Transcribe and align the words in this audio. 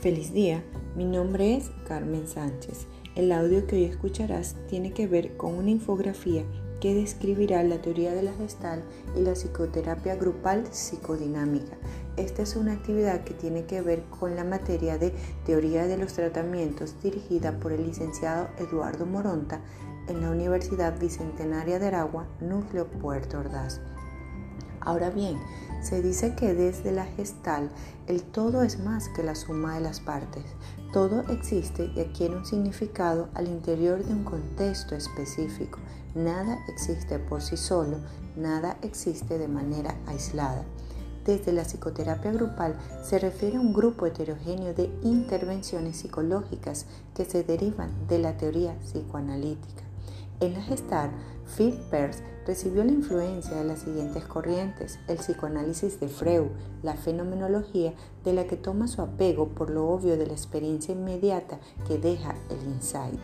Feliz 0.00 0.32
día, 0.32 0.62
mi 0.94 1.04
nombre 1.04 1.56
es 1.56 1.72
Carmen 1.88 2.28
Sánchez. 2.28 2.86
El 3.16 3.32
audio 3.32 3.66
que 3.66 3.74
hoy 3.74 3.84
escucharás 3.84 4.54
tiene 4.68 4.92
que 4.92 5.08
ver 5.08 5.36
con 5.36 5.54
una 5.54 5.70
infografía 5.70 6.44
que 6.80 6.94
describirá 6.94 7.64
la 7.64 7.82
teoría 7.82 8.14
de 8.14 8.22
la 8.22 8.32
gestal 8.34 8.84
y 9.16 9.22
la 9.22 9.32
psicoterapia 9.32 10.14
grupal 10.14 10.68
psicodinámica. 10.70 11.76
Esta 12.16 12.42
es 12.42 12.54
una 12.54 12.74
actividad 12.74 13.24
que 13.24 13.34
tiene 13.34 13.64
que 13.64 13.80
ver 13.80 14.04
con 14.04 14.36
la 14.36 14.44
materia 14.44 14.98
de 14.98 15.12
teoría 15.44 15.88
de 15.88 15.98
los 15.98 16.12
tratamientos 16.12 16.94
dirigida 17.02 17.58
por 17.58 17.72
el 17.72 17.84
licenciado 17.84 18.46
Eduardo 18.58 19.04
Moronta 19.04 19.62
en 20.06 20.20
la 20.20 20.30
Universidad 20.30 20.96
Bicentenaria 21.00 21.80
de 21.80 21.88
Aragua, 21.88 22.28
Núcleo 22.40 22.86
Puerto 22.86 23.40
Ordaz. 23.40 23.80
Ahora 24.88 25.10
bien, 25.10 25.38
se 25.82 26.00
dice 26.00 26.34
que 26.34 26.54
desde 26.54 26.92
la 26.92 27.04
gestal 27.04 27.68
el 28.06 28.22
todo 28.22 28.62
es 28.62 28.80
más 28.80 29.10
que 29.10 29.22
la 29.22 29.34
suma 29.34 29.74
de 29.74 29.82
las 29.82 30.00
partes. 30.00 30.44
Todo 30.94 31.28
existe 31.28 31.92
y 31.94 32.00
adquiere 32.00 32.34
un 32.34 32.46
significado 32.46 33.28
al 33.34 33.48
interior 33.48 34.02
de 34.02 34.14
un 34.14 34.24
contexto 34.24 34.94
específico. 34.94 35.78
Nada 36.14 36.58
existe 36.68 37.18
por 37.18 37.42
sí 37.42 37.58
solo, 37.58 37.98
nada 38.34 38.78
existe 38.80 39.36
de 39.36 39.46
manera 39.46 39.94
aislada. 40.06 40.64
Desde 41.26 41.52
la 41.52 41.64
psicoterapia 41.64 42.32
grupal 42.32 42.74
se 43.02 43.18
refiere 43.18 43.58
a 43.58 43.60
un 43.60 43.74
grupo 43.74 44.06
heterogéneo 44.06 44.72
de 44.72 44.90
intervenciones 45.02 45.98
psicológicas 45.98 46.86
que 47.14 47.26
se 47.26 47.44
derivan 47.44 47.90
de 48.08 48.20
la 48.20 48.38
teoría 48.38 48.74
psicoanalítica. 48.78 49.82
En 50.40 50.54
la 50.54 50.62
gestal, 50.62 51.10
Peirce 51.56 52.22
recibió 52.46 52.82
la 52.82 52.92
influencia 52.92 53.56
de 53.56 53.64
las 53.64 53.80
siguientes 53.80 54.24
corrientes, 54.24 54.98
el 55.06 55.18
psicoanálisis 55.18 56.00
de 56.00 56.08
Freud, 56.08 56.48
la 56.82 56.94
fenomenología 56.94 57.92
de 58.24 58.32
la 58.32 58.46
que 58.46 58.56
toma 58.56 58.88
su 58.88 59.02
apego 59.02 59.48
por 59.48 59.68
lo 59.68 59.88
obvio 59.88 60.16
de 60.16 60.26
la 60.26 60.32
experiencia 60.32 60.94
inmediata 60.94 61.58
que 61.86 61.98
deja 61.98 62.34
el 62.48 62.62
insight. 62.72 63.20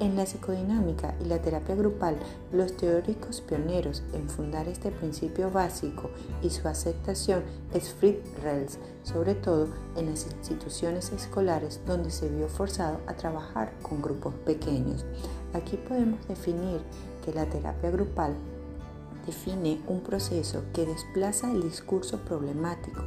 En 0.00 0.16
la 0.16 0.26
psicodinámica 0.26 1.16
y 1.20 1.24
la 1.24 1.40
terapia 1.40 1.74
grupal, 1.74 2.18
los 2.52 2.76
teóricos 2.76 3.40
pioneros 3.40 4.04
en 4.12 4.28
fundar 4.28 4.68
este 4.68 4.90
principio 4.90 5.50
básico 5.50 6.10
y 6.42 6.50
su 6.50 6.68
aceptación 6.68 7.42
es 7.72 7.88
Fritz 7.94 8.22
Rels, 8.42 8.78
sobre 9.02 9.34
todo 9.34 9.68
en 9.96 10.10
las 10.10 10.26
instituciones 10.26 11.10
escolares 11.10 11.80
donde 11.86 12.10
se 12.10 12.28
vio 12.28 12.48
forzado 12.48 13.00
a 13.06 13.14
trabajar 13.14 13.72
con 13.82 14.02
grupos 14.02 14.34
pequeños. 14.44 15.04
Aquí 15.52 15.76
podemos 15.78 16.28
definir 16.28 16.80
la 17.32 17.46
terapia 17.46 17.90
grupal 17.90 18.34
define 19.26 19.80
un 19.86 20.00
proceso 20.00 20.64
que 20.72 20.86
desplaza 20.86 21.50
el 21.50 21.62
discurso 21.62 22.18
problemático 22.24 23.02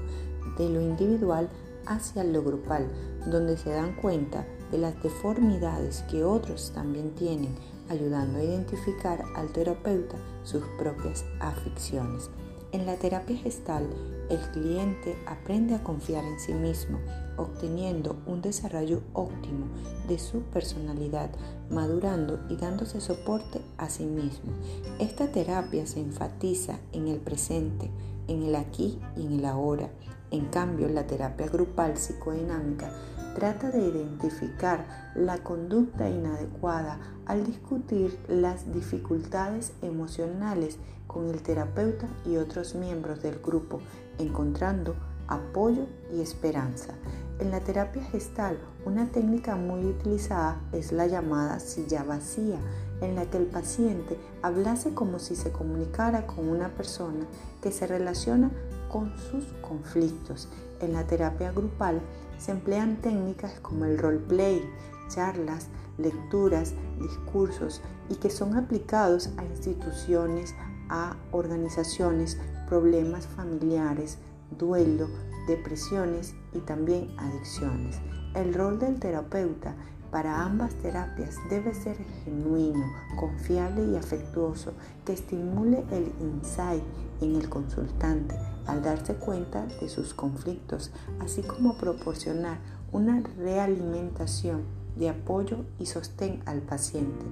de 0.58 0.70
lo 0.70 0.82
individual 0.82 1.50
hacia 1.86 2.24
lo 2.24 2.44
grupal, 2.44 2.88
donde 3.26 3.58
se 3.58 3.72
dan 3.72 3.96
cuenta 3.96 4.46
de 4.72 4.78
las 4.78 5.02
deformidades 5.02 6.04
que 6.10 6.24
otros 6.24 6.72
también 6.74 7.12
tienen, 7.16 7.56
ayudando 7.90 8.40
a 8.40 8.44
identificar 8.44 9.24
al 9.36 9.52
terapeuta 9.52 10.18
sus 10.44 10.64
propias 10.78 11.26
aficiones. 11.40 12.30
En 12.72 12.86
la 12.86 12.96
terapia 12.96 13.36
gestal, 13.38 13.86
el 14.30 14.40
cliente 14.52 15.18
aprende 15.28 15.76
a 15.76 15.84
confiar 15.84 16.24
en 16.24 16.40
sí 16.40 16.54
mismo, 16.54 17.00
obteniendo 17.36 18.16
un 18.26 18.42
desarrollo 18.42 19.02
óptimo 19.12 19.66
de 20.08 20.18
su 20.18 20.44
personalidad, 20.44 21.32
madurando 21.70 22.40
y 22.48 22.56
dándose 22.56 23.02
soporte 23.02 23.60
a 23.78 23.90
sí 23.90 24.06
mismo. 24.06 24.54
Esta 25.00 25.28
terapia 25.34 25.86
se 25.86 26.00
enfatiza 26.00 26.80
en 26.94 27.10
el 27.10 27.20
presente, 27.20 27.92
en 28.30 28.44
el 28.44 28.56
aquí 28.56 29.00
y 29.18 29.26
en 29.26 29.34
el 29.34 29.46
ahora. 29.46 29.90
En 30.32 30.46
cambio, 30.46 30.88
la 30.88 31.06
terapia 31.08 31.48
grupal 31.48 31.98
psicodinámica 31.98 32.90
trata 33.36 33.70
de 33.72 33.82
identificar 33.82 35.12
la 35.16 35.38
conducta 35.40 36.10
inadecuada 36.10 37.00
al 37.25 37.46
discutir 37.46 38.18
las 38.28 38.74
dificultades 38.74 39.74
emocionales 39.81 40.78
con 41.08 41.30
el 41.30 41.42
terapeuta 41.42 42.08
y 42.25 42.38
otros 42.38 42.75
miembros 42.75 43.22
del 43.22 43.40
grupo, 43.40 43.80
encontrando 44.18 44.96
apoyo 45.28 45.88
y 46.14 46.22
esperanza. 46.22 46.94
En 47.40 47.52
la 47.52 47.59
terapia 47.62 48.03
gestal, 48.03 48.59
una 48.86 49.08
técnica 49.08 49.56
muy 49.56 49.86
utilizada 49.86 50.62
es 50.74 50.92
la 50.92 51.08
llamada 51.08 51.59
silla 51.59 52.03
vacía, 52.03 52.59
en 53.02 53.16
la 53.16 53.25
que 53.25 53.38
el 53.38 53.48
paciente 53.48 54.18
hablase 54.42 54.94
como 54.94 55.19
si 55.19 55.36
se 55.36 55.52
comunicara 55.52 56.28
con 56.28 56.48
una 56.48 56.69
persona 56.69 57.25
que 57.62 57.72
se 57.72 57.88
relaciona 57.88 58.52
con 58.90 59.12
sus 59.18 59.46
conflictos. 59.62 60.50
En 60.81 60.94
la 60.94 61.06
terapia 61.06 61.52
grupal 61.52 62.02
se 62.40 62.52
emplean 62.52 62.97
técnicas 63.02 63.59
como 63.62 63.86
el 63.86 64.00
roleplay, 64.00 64.68
charlas, 65.09 65.68
lecturas, 66.00 66.74
discursos 67.00 67.81
y 68.09 68.16
que 68.16 68.31
son 68.31 68.56
aplicados 68.56 69.30
a 69.38 69.46
instituciones, 69.46 70.56
a 70.90 71.16
organizaciones, 71.31 72.40
problemas 72.68 73.28
familiares, 73.28 74.18
duelo, 74.58 75.08
depresiones 75.47 76.34
y 76.53 76.59
también 76.59 77.13
adicciones. 77.19 78.00
El 78.34 78.53
rol 78.53 78.80
del 78.80 79.00
terapeuta 79.00 79.75
para 80.09 80.44
ambas 80.44 80.74
terapias 80.75 81.36
debe 81.50 81.74
ser 81.75 81.98
genuino, 82.25 82.86
confiable 83.18 83.86
y 83.86 83.96
afectuoso, 83.96 84.74
que 85.06 85.13
estimule 85.13 85.86
el 85.92 86.12
insight 86.19 86.84
en 87.22 87.36
el 87.36 87.48
consultante 87.50 88.36
al 88.72 88.82
darse 88.82 89.16
cuenta 89.16 89.66
de 89.66 89.90
sus 89.90 90.14
conflictos, 90.14 90.92
así 91.20 91.42
como 91.42 91.76
proporcionar 91.76 92.59
una 92.92 93.22
realimentación 93.38 94.64
de 94.96 95.09
apoyo 95.09 95.66
y 95.78 95.86
sostén 95.86 96.42
al 96.46 96.62
paciente. 96.62 97.26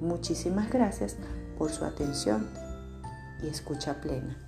Muchísimas 0.00 0.70
gracias 0.70 1.16
por 1.58 1.70
su 1.70 1.84
atención 1.84 2.48
y 3.42 3.48
escucha 3.48 4.00
plena. 4.00 4.45